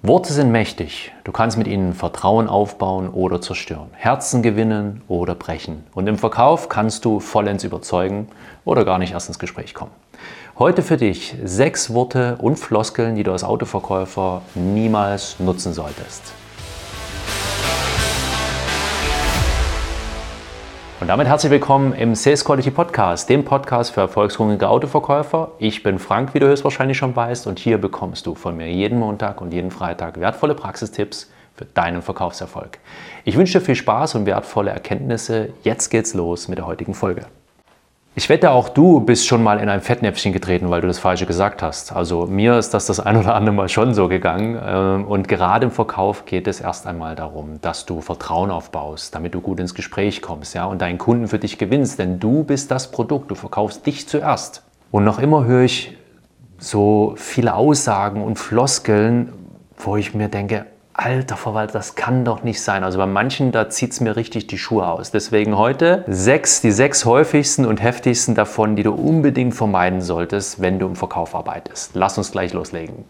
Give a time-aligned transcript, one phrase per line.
[0.00, 1.12] Worte sind mächtig.
[1.24, 5.82] Du kannst mit ihnen Vertrauen aufbauen oder zerstören, Herzen gewinnen oder brechen.
[5.92, 8.28] Und im Verkauf kannst du vollends überzeugen
[8.64, 9.90] oder gar nicht erst ins Gespräch kommen.
[10.56, 16.32] Heute für dich sechs Worte und Floskeln, die du als Autoverkäufer niemals nutzen solltest.
[21.00, 25.52] Und damit herzlich willkommen im Sales Quality Podcast, dem Podcast für erfolgshungrige Autoverkäufer.
[25.60, 28.98] Ich bin Frank, wie du höchstwahrscheinlich schon weißt, und hier bekommst du von mir jeden
[28.98, 32.80] Montag und jeden Freitag wertvolle Praxistipps für deinen Verkaufserfolg.
[33.24, 35.50] Ich wünsche dir viel Spaß und wertvolle Erkenntnisse.
[35.62, 37.26] Jetzt geht's los mit der heutigen Folge.
[38.18, 41.24] Ich wette, auch du bist schon mal in ein Fettnäpfchen getreten, weil du das Falsche
[41.24, 41.92] gesagt hast.
[41.92, 44.60] Also mir ist das das ein oder andere Mal schon so gegangen.
[44.60, 49.34] Ähm, und gerade im Verkauf geht es erst einmal darum, dass du Vertrauen aufbaust, damit
[49.34, 52.00] du gut ins Gespräch kommst ja, und deinen Kunden für dich gewinnst.
[52.00, 54.64] Denn du bist das Produkt, du verkaufst dich zuerst.
[54.90, 55.96] Und noch immer höre ich
[56.58, 59.32] so viele Aussagen und Floskeln,
[59.76, 60.66] wo ich mir denke,
[60.98, 62.82] alter Verwalter, das kann doch nicht sein.
[62.82, 65.10] Also bei manchen, da zieht es mir richtig die Schuhe aus.
[65.10, 70.78] Deswegen heute sechs, die sechs häufigsten und heftigsten davon, die du unbedingt vermeiden solltest, wenn
[70.78, 71.92] du im Verkauf arbeitest.
[71.94, 73.04] Lass uns gleich loslegen.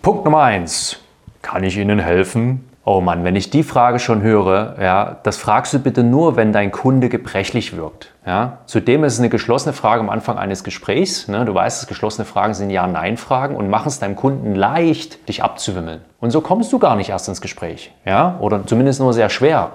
[0.00, 1.00] Punkt Nummer eins.
[1.42, 2.64] Kann ich Ihnen helfen?
[2.86, 6.52] Oh Mann, wenn ich die Frage schon höre, ja, das fragst du bitte nur, wenn
[6.52, 8.12] dein Kunde gebrechlich wirkt.
[8.26, 8.58] Ja.
[8.66, 11.26] Zudem ist es eine geschlossene Frage am Anfang eines Gesprächs.
[11.26, 11.46] Ne?
[11.46, 16.02] Du weißt, geschlossene Fragen sind Ja-Nein-Fragen und machen es deinem Kunden leicht, dich abzuwimmeln.
[16.20, 17.90] Und so kommst du gar nicht erst ins Gespräch.
[18.04, 18.36] Ja?
[18.40, 19.72] Oder zumindest nur sehr schwer.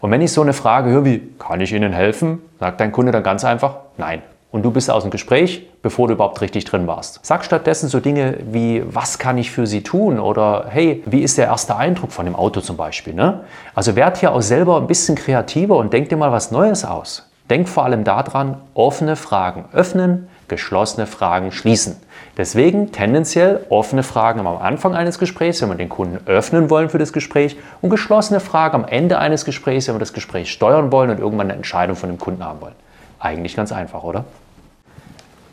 [0.00, 2.40] Und wenn ich so eine Frage höre wie, kann ich Ihnen helfen?
[2.58, 6.14] Sagt dein Kunde dann ganz einfach, nein und du bist aus dem Gespräch, bevor du
[6.14, 7.20] überhaupt richtig drin warst.
[7.22, 10.18] Sag stattdessen so Dinge wie, was kann ich für sie tun?
[10.18, 13.14] Oder hey, wie ist der erste Eindruck von dem Auto zum Beispiel?
[13.14, 13.40] Ne?
[13.74, 17.30] Also werd hier auch selber ein bisschen kreativer und denk dir mal was Neues aus.
[17.50, 21.96] Denk vor allem daran, offene Fragen öffnen, geschlossene Fragen schließen.
[22.36, 26.98] Deswegen tendenziell offene Fragen am Anfang eines Gesprächs, wenn wir den Kunden öffnen wollen für
[26.98, 31.10] das Gespräch und geschlossene Fragen am Ende eines Gesprächs, wenn wir das Gespräch steuern wollen
[31.10, 32.74] und irgendwann eine Entscheidung von dem Kunden haben wollen.
[33.20, 34.24] Eigentlich ganz einfach, oder?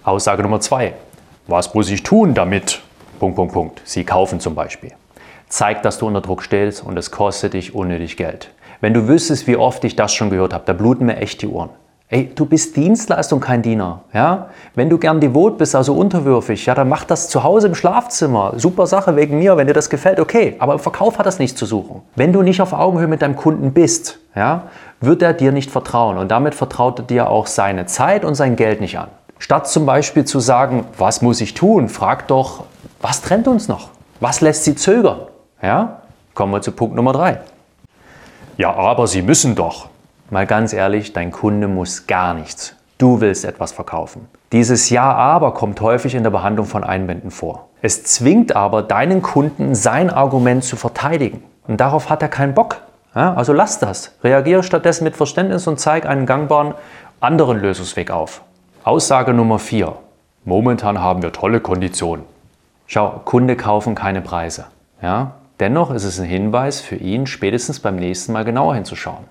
[0.04, 0.94] Aussage Nummer zwei.
[1.48, 2.82] Was muss ich tun damit?
[3.20, 3.82] Punkt, Punkt, Punkt.
[3.86, 4.92] Sie kaufen zum Beispiel.
[5.48, 8.52] Zeig, dass du unter Druck stehst und es kostet dich unnötig Geld.
[8.82, 11.48] Wenn du wüsstest, wie oft ich das schon gehört habe, da bluten mir echt die
[11.48, 11.70] Ohren.
[12.08, 14.02] Ey, du bist Dienstleistung, kein Diener.
[14.14, 14.50] Ja?
[14.76, 18.54] Wenn du gern devot bist, also unterwürfig, ja, dann mach das zu Hause im Schlafzimmer.
[18.58, 20.56] Super Sache wegen mir, wenn dir das gefällt, okay.
[20.60, 22.04] Aber im Verkauf hat das nichts zu suchen.
[22.16, 24.64] Wenn du nicht auf Augenhöhe mit deinem Kunden bist, ja,
[25.02, 28.56] wird er dir nicht vertrauen und damit vertraut er dir auch seine Zeit und sein
[28.56, 29.08] Geld nicht an.
[29.40, 32.66] Statt zum Beispiel zu sagen, was muss ich tun, frag doch,
[33.02, 33.90] was trennt uns noch?
[34.20, 35.22] Was lässt sie zögern?
[35.62, 36.02] Ja?
[36.36, 37.40] Kommen wir zu Punkt Nummer drei.
[38.58, 39.90] Ja, aber Sie müssen doch.
[40.32, 42.76] Mal ganz ehrlich, dein Kunde muss gar nichts.
[42.98, 44.28] Du willst etwas verkaufen.
[44.52, 47.68] Dieses Ja, aber kommt häufig in der Behandlung von Einwänden vor.
[47.82, 51.44] Es zwingt aber deinen Kunden, sein Argument zu verteidigen.
[51.68, 52.78] Und darauf hat er keinen Bock.
[53.14, 54.14] Ja, also lass das.
[54.24, 56.74] Reagiere stattdessen mit Verständnis und zeig einen gangbaren
[57.20, 58.42] anderen Lösungsweg auf.
[58.84, 59.94] Aussage Nummer 4.
[60.44, 62.26] Momentan haben wir tolle Konditionen.
[62.88, 64.66] Schau, Kunde kaufen keine Preise.
[65.02, 65.34] Ja?
[65.60, 69.26] Dennoch ist es ein Hinweis für ihn, spätestens beim nächsten Mal genauer hinzuschauen.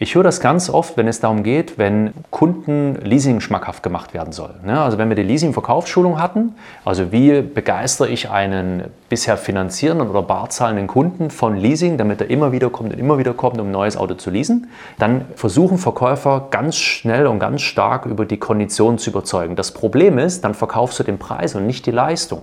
[0.00, 4.32] Ich höre das ganz oft, wenn es darum geht, wenn Kunden Leasing schmackhaft gemacht werden
[4.32, 4.54] soll.
[4.64, 4.80] Ne?
[4.80, 10.86] Also wenn wir die Leasing-Verkaufsschulung hatten, also wie begeistere ich einen bisher finanzierenden oder barzahlenden
[10.86, 13.96] Kunden von Leasing, damit er immer wieder kommt und immer wieder kommt, um ein neues
[13.96, 14.68] Auto zu leasen,
[14.98, 19.56] dann versuchen Verkäufer ganz schnell und ganz stark über die Konditionen zu überzeugen.
[19.56, 22.42] Das Problem ist, dann verkaufst du den Preis und nicht die Leistung.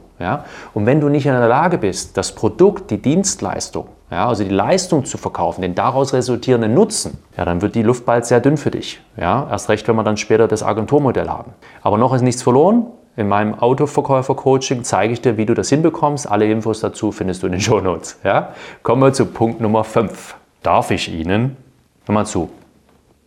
[0.74, 4.52] Und wenn du nicht in der Lage bist, das Produkt, die Dienstleistung ja, also die
[4.52, 8.58] Leistung zu verkaufen, den daraus resultierenden Nutzen, ja, dann wird die Luft bald sehr dünn
[8.58, 9.02] für dich.
[9.18, 11.54] Ja, erst recht, wenn wir dann später das Agenturmodell haben.
[11.82, 12.86] Aber noch ist nichts verloren.
[13.18, 16.30] In meinem Autoverkäufer-Coaching zeige ich dir, wie du das hinbekommst.
[16.30, 18.20] Alle Infos dazu findest du in den Show Notes.
[18.24, 18.54] Ja?
[18.84, 20.36] Kommen wir zu Punkt Nummer 5.
[20.62, 21.56] Darf ich Ihnen,
[22.06, 22.50] hör mal zu,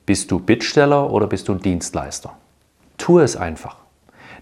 [0.04, 2.32] bist du Bittsteller oder bist du ein Dienstleister?
[2.98, 3.76] Tu es einfach.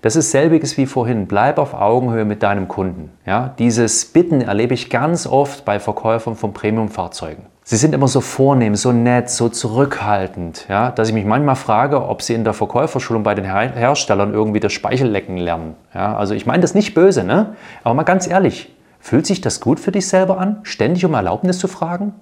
[0.02, 1.26] Das ist selbiges wie vorhin.
[1.26, 3.10] Bleib auf Augenhöhe mit deinem Kunden.
[3.24, 3.54] Ja?
[3.58, 7.46] Dieses Bitten erlebe ich ganz oft bei Verkäufern von Premiumfahrzeugen.
[7.64, 10.92] Sie sind immer so vornehm, so nett, so zurückhaltend, ja?
[10.92, 14.72] dass ich mich manchmal frage, ob sie in der Verkäuferschulung bei den Herstellern irgendwie das
[14.72, 15.74] Speichellecken lernen.
[15.92, 16.16] Ja?
[16.16, 17.56] Also ich meine das nicht böse, ne?
[17.82, 21.58] aber mal ganz ehrlich, fühlt sich das gut für dich selber an, ständig um Erlaubnis
[21.58, 22.14] zu fragen?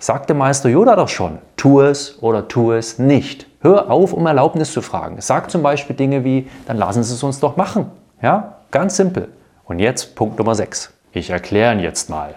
[0.00, 3.47] Sagte Meister Yoda doch schon, tu es oder tu es nicht.
[3.60, 5.20] Hör auf, um Erlaubnis zu fragen.
[5.20, 7.90] Sag zum Beispiel Dinge wie, dann lassen Sie es uns doch machen.
[8.22, 9.28] Ja, ganz simpel.
[9.64, 10.92] Und jetzt Punkt Nummer 6.
[11.10, 12.36] Ich erkläre ihn jetzt mal.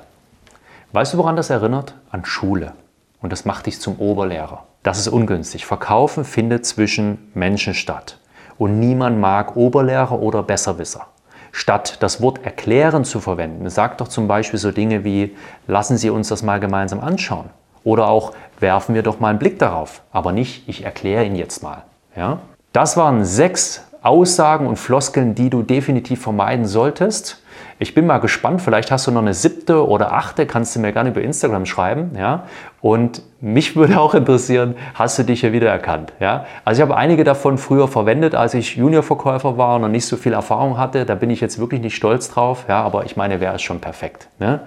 [0.94, 1.94] Weißt du, woran das erinnert?
[2.10, 2.74] An Schule.
[3.22, 4.64] Und das macht dich zum Oberlehrer.
[4.82, 5.66] Das ist ungünstig.
[5.66, 8.18] Verkaufen findet zwischen Menschen statt.
[8.58, 11.06] Und niemand mag Oberlehrer oder Besserwisser.
[11.52, 15.36] Statt das Wort erklären zu verwenden, sag doch zum Beispiel so Dinge wie,
[15.68, 17.50] lassen Sie uns das mal gemeinsam anschauen.
[17.84, 20.02] Oder auch, werfen wir doch mal einen Blick darauf.
[20.12, 21.84] Aber nicht, ich erkläre Ihnen jetzt mal.
[22.16, 22.40] Ja?
[22.74, 27.41] Das waren sechs Aussagen und Floskeln, die du definitiv vermeiden solltest.
[27.82, 30.92] Ich bin mal gespannt, vielleicht hast du noch eine siebte oder achte, kannst du mir
[30.92, 32.12] gerne über Instagram schreiben.
[32.16, 32.44] Ja?
[32.80, 36.14] Und mich würde auch interessieren, hast du dich hier wiedererkannt?
[36.20, 36.46] Ja?
[36.64, 40.16] Also ich habe einige davon früher verwendet, als ich Juniorverkäufer war und noch nicht so
[40.16, 41.08] viel Erfahrung hatte.
[41.08, 42.84] Da bin ich jetzt wirklich nicht stolz drauf, ja?
[42.84, 44.28] aber ich meine, wäre es schon perfekt.
[44.38, 44.60] Ne?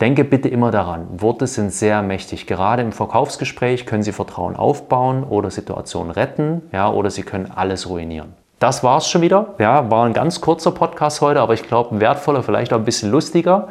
[0.00, 2.46] Denke bitte immer daran, Worte sind sehr mächtig.
[2.46, 7.88] Gerade im Verkaufsgespräch können sie Vertrauen aufbauen oder Situationen retten ja, oder sie können alles
[7.88, 8.34] ruinieren.
[8.62, 9.54] Das war es schon wieder.
[9.58, 13.10] Ja, war ein ganz kurzer Podcast heute, aber ich glaube, wertvoller, vielleicht auch ein bisschen
[13.10, 13.66] lustiger.